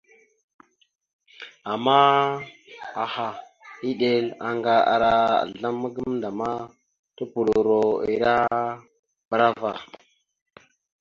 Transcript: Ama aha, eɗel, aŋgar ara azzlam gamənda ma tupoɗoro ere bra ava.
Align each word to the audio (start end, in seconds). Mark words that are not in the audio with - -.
Ama 1.73 1.99
aha, 3.03 3.27
eɗel, 3.89 4.25
aŋgar 4.47 4.81
ara 4.93 5.11
azzlam 5.43 5.77
gamənda 5.95 6.29
ma 6.39 6.49
tupoɗoro 7.15 7.81
ere 8.11 8.33
bra 9.29 9.45
ava. 9.51 9.71